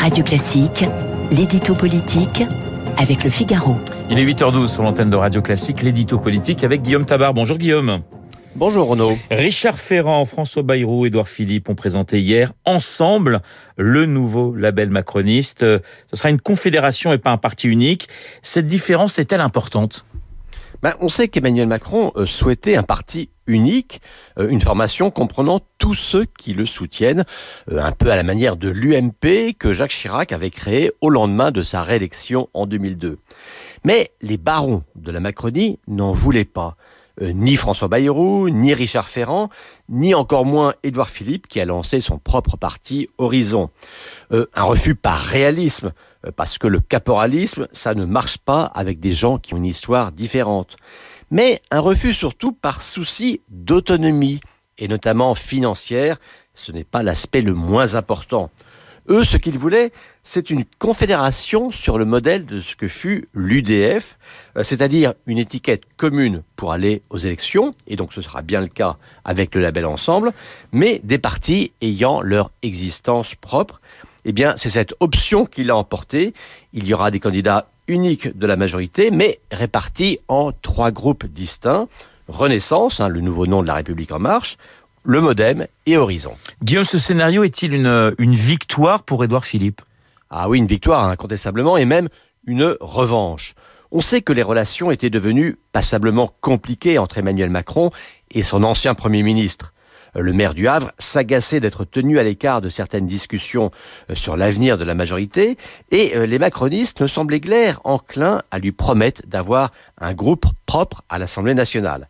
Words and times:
Radio 0.00 0.24
Classique, 0.24 0.86
l'édito 1.30 1.74
politique 1.74 2.42
avec 2.96 3.22
le 3.22 3.28
Figaro. 3.28 3.76
Il 4.08 4.18
est 4.18 4.24
8h12 4.24 4.66
sur 4.66 4.82
l'antenne 4.82 5.10
de 5.10 5.16
Radio 5.16 5.42
Classique, 5.42 5.82
l'édito 5.82 6.18
politique 6.18 6.64
avec 6.64 6.80
Guillaume 6.80 7.04
Tabar. 7.04 7.34
Bonjour 7.34 7.58
Guillaume. 7.58 8.00
Bonjour 8.56 8.88
Renaud. 8.88 9.18
Richard 9.30 9.76
Ferrand, 9.76 10.24
François 10.24 10.62
Bayrou, 10.62 11.04
Édouard 11.04 11.28
Philippe 11.28 11.68
ont 11.68 11.74
présenté 11.74 12.18
hier 12.18 12.54
ensemble 12.64 13.42
le 13.76 14.06
nouveau 14.06 14.54
label 14.56 14.88
macroniste. 14.88 15.60
Ce 15.60 16.16
sera 16.16 16.30
une 16.30 16.40
confédération 16.40 17.12
et 17.12 17.18
pas 17.18 17.30
un 17.30 17.36
parti 17.36 17.68
unique. 17.68 18.08
Cette 18.40 18.66
différence 18.66 19.18
est-elle 19.18 19.42
importante? 19.42 20.06
Ben, 20.82 20.94
on 21.00 21.08
sait 21.08 21.28
qu'Emmanuel 21.28 21.68
Macron 21.68 22.12
euh, 22.16 22.26
souhaitait 22.26 22.76
un 22.76 22.82
parti 22.82 23.30
unique, 23.46 24.00
euh, 24.38 24.48
une 24.48 24.60
formation 24.60 25.10
comprenant 25.10 25.60
tous 25.78 25.94
ceux 25.94 26.24
qui 26.24 26.54
le 26.54 26.66
soutiennent, 26.66 27.24
euh, 27.70 27.82
un 27.82 27.92
peu 27.92 28.10
à 28.10 28.16
la 28.16 28.22
manière 28.22 28.56
de 28.56 28.68
l'UMP 28.68 29.54
que 29.58 29.74
Jacques 29.74 29.90
Chirac 29.90 30.32
avait 30.32 30.50
créé 30.50 30.92
au 31.00 31.10
lendemain 31.10 31.50
de 31.50 31.62
sa 31.62 31.82
réélection 31.82 32.48
en 32.54 32.66
2002. 32.66 33.18
Mais 33.84 34.12
les 34.22 34.36
barons 34.36 34.84
de 34.96 35.10
la 35.10 35.20
Macronie 35.20 35.78
n'en 35.86 36.12
voulaient 36.12 36.44
pas. 36.44 36.76
Ni 37.20 37.56
François 37.56 37.88
Bayrou, 37.88 38.48
ni 38.48 38.74
Richard 38.74 39.08
Ferrand, 39.08 39.50
ni 39.88 40.14
encore 40.14 40.46
moins 40.46 40.74
Édouard 40.82 41.10
Philippe 41.10 41.48
qui 41.48 41.60
a 41.60 41.64
lancé 41.64 42.00
son 42.00 42.18
propre 42.18 42.56
parti 42.56 43.08
Horizon. 43.18 43.70
un 44.30 44.62
refus 44.62 44.94
par 44.94 45.20
réalisme, 45.20 45.92
euh, 46.26 46.30
parce 46.34 46.58
que 46.58 46.66
le 46.66 46.80
caporalisme, 46.80 47.66
ça 47.72 47.94
ne 47.94 48.04
marche 48.04 48.38
pas 48.38 48.64
avec 48.64 49.00
des 49.00 49.12
gens 49.12 49.38
qui 49.38 49.54
ont 49.54 49.58
une 49.58 49.66
histoire 49.66 50.12
différente. 50.12 50.76
Mais 51.30 51.62
un 51.70 51.80
refus 51.80 52.12
surtout 52.12 52.52
par 52.52 52.82
souci 52.82 53.40
d'autonomie, 53.48 54.40
et 54.78 54.88
notamment 54.88 55.34
financière, 55.34 56.18
ce 56.54 56.72
n'est 56.72 56.84
pas 56.84 57.02
l'aspect 57.02 57.42
le 57.42 57.54
moins 57.54 57.94
important. 57.94 58.50
Eux, 59.10 59.24
ce 59.24 59.36
qu'ils 59.36 59.58
voulaient, 59.58 59.90
c'est 60.22 60.50
une 60.50 60.64
confédération 60.78 61.72
sur 61.72 61.98
le 61.98 62.04
modèle 62.04 62.46
de 62.46 62.60
ce 62.60 62.76
que 62.76 62.86
fut 62.86 63.28
l'UDF, 63.34 64.16
euh, 64.56 64.62
c'est-à-dire 64.62 65.14
une 65.26 65.38
étiquette 65.38 65.82
commune 65.96 66.44
pour 66.54 66.72
aller 66.72 67.02
aux 67.10 67.18
élections, 67.18 67.74
et 67.88 67.96
donc 67.96 68.12
ce 68.12 68.20
sera 68.20 68.42
bien 68.42 68.60
le 68.60 68.68
cas 68.68 68.98
avec 69.24 69.56
le 69.56 69.62
label 69.62 69.84
Ensemble, 69.84 70.32
mais 70.70 71.00
des 71.02 71.18
partis 71.18 71.72
ayant 71.80 72.20
leur 72.20 72.52
existence 72.62 73.34
propre, 73.34 73.80
eh 74.24 74.30
bien, 74.30 74.54
c'est 74.56 74.70
cette 74.70 74.94
option 75.00 75.44
qu'il 75.44 75.70
a 75.70 75.76
emportée. 75.76 76.32
Il 76.72 76.86
y 76.86 76.94
aura 76.94 77.10
des 77.10 77.18
candidats 77.18 77.68
uniques 77.88 78.38
de 78.38 78.46
la 78.46 78.56
majorité, 78.56 79.10
mais 79.10 79.40
répartis 79.50 80.20
en 80.28 80.52
trois 80.52 80.92
groupes 80.92 81.26
distincts. 81.26 81.88
Renaissance, 82.28 83.00
hein, 83.00 83.08
le 83.08 83.20
nouveau 83.20 83.48
nom 83.48 83.62
de 83.62 83.66
la 83.66 83.74
République 83.74 84.12
en 84.12 84.20
marche, 84.20 84.56
le 85.04 85.20
Modem 85.20 85.66
et 85.86 85.96
Horizon. 85.96 86.32
Guillaume, 86.62 86.84
ce 86.84 86.98
scénario 86.98 87.44
est-il 87.44 87.72
une, 87.72 88.14
une 88.18 88.34
victoire 88.34 89.02
pour 89.02 89.24
Édouard 89.24 89.44
Philippe? 89.44 89.80
Ah 90.30 90.48
oui, 90.48 90.58
une 90.58 90.66
victoire, 90.66 91.04
incontestablement, 91.04 91.76
et 91.76 91.84
même 91.84 92.08
une 92.46 92.76
revanche. 92.80 93.54
On 93.90 94.00
sait 94.00 94.20
que 94.22 94.32
les 94.32 94.42
relations 94.42 94.90
étaient 94.90 95.10
devenues 95.10 95.58
passablement 95.72 96.32
compliquées 96.40 96.98
entre 96.98 97.18
Emmanuel 97.18 97.50
Macron 97.50 97.90
et 98.30 98.42
son 98.42 98.62
ancien 98.62 98.94
Premier 98.94 99.22
ministre. 99.22 99.72
Le 100.14 100.32
maire 100.32 100.54
du 100.54 100.66
Havre 100.66 100.90
s'agaçait 100.98 101.60
d'être 101.60 101.84
tenu 101.84 102.18
à 102.18 102.24
l'écart 102.24 102.60
de 102.60 102.68
certaines 102.68 103.06
discussions 103.06 103.70
euh, 104.10 104.14
sur 104.16 104.36
l'avenir 104.36 104.76
de 104.76 104.84
la 104.84 104.96
majorité, 104.96 105.56
et 105.92 106.16
euh, 106.16 106.26
les 106.26 106.38
macronistes 106.38 107.00
ne 107.00 107.06
semblaient 107.06 107.40
guère 107.40 107.80
enclins 107.84 108.42
à 108.50 108.58
lui 108.58 108.72
promettre 108.72 109.22
d'avoir 109.26 109.70
un 109.98 110.12
groupe 110.12 110.46
propre 110.66 111.02
à 111.08 111.18
l'Assemblée 111.18 111.54
nationale. 111.54 112.08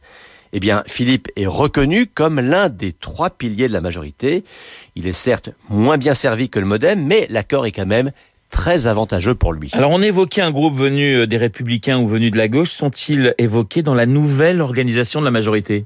Eh 0.53 0.61
bien, 0.61 0.83
Philippe 0.87 1.29
est 1.37 1.47
reconnu 1.47 2.07
comme 2.07 2.41
l'un 2.41 2.69
des 2.69 2.93
trois 2.93 3.31
piliers 3.31 3.69
de 3.69 3.73
la 3.73 3.81
majorité. 3.81 4.45
Il 4.97 5.07
est 5.07 5.13
certes 5.13 5.51
moins 5.69 5.97
bien 5.97 6.15
servi 6.15 6.49
que 6.49 6.59
le 6.59 6.67
Modem, 6.67 7.05
mais 7.05 7.27
l'accord 7.31 7.67
est 7.67 7.73
quand 7.73 7.87
même 7.87 8.11
très 8.51 8.89
avantageux 8.89 9.37
pour 9.37 9.53
lui. 9.53 9.71
Alors 9.73 9.93
on 9.93 10.03
évoquait 10.03 10.43
un 10.43 10.51
groupe 10.51 10.75
venu 10.75 11.27
des 11.27 11.37
républicains 11.37 11.99
ou 12.01 12.09
venu 12.09 12.33
de 12.33 12.37
la 12.37 12.49
gauche. 12.49 12.71
Sont-ils 12.71 13.35
évoqués 13.39 13.83
dans 13.83 13.95
la 13.95 14.07
nouvelle 14.07 14.61
organisation 14.61 15.21
de 15.21 15.25
la 15.25 15.31
majorité? 15.31 15.85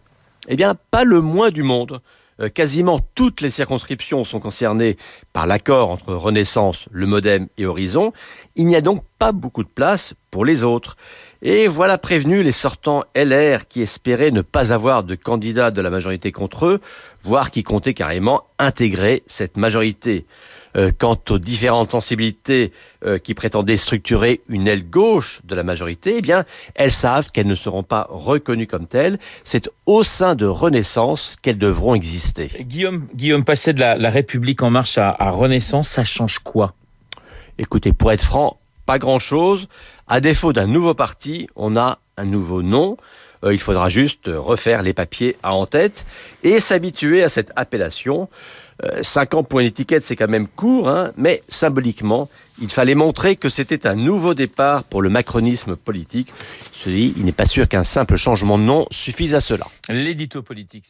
Eh 0.48 0.56
bien, 0.56 0.74
pas 0.90 1.04
le 1.04 1.20
moins 1.20 1.50
du 1.50 1.62
monde. 1.62 2.00
Euh, 2.40 2.48
quasiment 2.48 2.98
toutes 3.14 3.40
les 3.40 3.50
circonscriptions 3.50 4.24
sont 4.24 4.40
concernées 4.40 4.96
par 5.32 5.46
l'accord 5.46 5.90
entre 5.90 6.14
Renaissance, 6.14 6.88
le 6.90 7.06
Modem 7.06 7.48
et 7.58 7.66
Horizon. 7.66 8.12
Il 8.56 8.66
n'y 8.66 8.76
a 8.76 8.80
donc 8.80 9.04
pas 9.18 9.32
beaucoup 9.32 9.62
de 9.62 9.68
place 9.68 10.14
pour 10.30 10.44
les 10.44 10.64
autres. 10.64 10.96
Et 11.42 11.68
voilà 11.68 11.98
prévenu 11.98 12.42
les 12.42 12.52
sortants 12.52 13.04
LR 13.14 13.68
qui 13.68 13.82
espéraient 13.82 14.30
ne 14.30 14.40
pas 14.40 14.72
avoir 14.72 15.04
de 15.04 15.14
candidat 15.14 15.70
de 15.70 15.80
la 15.80 15.90
majorité 15.90 16.32
contre 16.32 16.66
eux, 16.66 16.80
voire 17.22 17.50
qui 17.50 17.62
comptaient 17.62 17.94
carrément 17.94 18.44
intégrer 18.58 19.22
cette 19.26 19.56
majorité. 19.56 20.26
Euh, 20.76 20.90
quant 20.96 21.16
aux 21.30 21.38
différentes 21.38 21.92
sensibilités 21.92 22.72
euh, 23.06 23.18
qui 23.18 23.34
prétendaient 23.34 23.76
structurer 23.76 24.40
une 24.48 24.66
aile 24.66 24.88
gauche 24.88 25.40
de 25.44 25.54
la 25.54 25.62
majorité, 25.62 26.16
eh 26.16 26.20
bien, 26.20 26.44
elles 26.74 26.90
savent 26.90 27.30
qu'elles 27.30 27.46
ne 27.46 27.54
seront 27.54 27.84
pas 27.84 28.08
reconnues 28.10 28.66
comme 28.66 28.86
telles. 28.86 29.20
C'est 29.44 29.70
au 29.86 30.02
sein 30.02 30.34
de 30.34 30.46
Renaissance 30.46 31.36
qu'elles 31.40 31.58
devront 31.58 31.94
exister. 31.94 32.50
Guillaume, 32.60 33.06
Guillaume, 33.14 33.44
passer 33.44 33.72
de 33.72 33.78
la, 33.78 34.10
République 34.10 34.62
en 34.62 34.70
marche 34.70 34.98
à, 34.98 35.30
Renaissance, 35.30 35.88
ça 35.88 36.02
change 36.02 36.40
quoi? 36.40 36.74
Écoutez, 37.58 37.92
pour 37.92 38.10
être 38.10 38.24
franc, 38.24 38.58
pas 38.84 38.98
grand-chose. 38.98 39.68
À 40.08 40.20
défaut 40.20 40.52
d'un 40.52 40.66
nouveau 40.66 40.94
parti, 40.94 41.46
on 41.54 41.76
a 41.76 42.00
un 42.16 42.24
nouveau 42.24 42.62
nom. 42.62 42.96
Euh, 43.44 43.54
il 43.54 43.60
faudra 43.60 43.88
juste 43.88 44.30
refaire 44.32 44.82
les 44.82 44.92
papiers 44.92 45.36
à 45.42 45.54
en 45.54 45.66
tête 45.66 46.06
et 46.42 46.60
s'habituer 46.60 47.22
à 47.22 47.28
cette 47.28 47.52
appellation. 47.56 48.28
Euh, 48.82 49.02
cinq 49.02 49.34
ans 49.34 49.44
pour 49.44 49.60
une 49.60 49.66
étiquette, 49.66 50.02
c'est 50.02 50.16
quand 50.16 50.28
même 50.28 50.48
court, 50.48 50.88
hein, 50.88 51.12
mais 51.16 51.42
symboliquement, 51.48 52.28
il 52.60 52.70
fallait 52.70 52.96
montrer 52.96 53.36
que 53.36 53.48
c'était 53.48 53.86
un 53.86 53.94
nouveau 53.94 54.34
départ 54.34 54.84
pour 54.84 55.00
le 55.00 55.10
macronisme 55.10 55.76
politique. 55.76 56.32
il 56.86 57.24
n'est 57.24 57.32
pas 57.32 57.46
sûr 57.46 57.68
qu'un 57.68 57.84
simple 57.84 58.16
changement 58.16 58.58
de 58.58 58.64
nom 58.64 58.86
suffise 58.90 59.34
à 59.34 59.40
cela. 59.40 59.66
L'édito 59.88 60.42
politique 60.42 60.86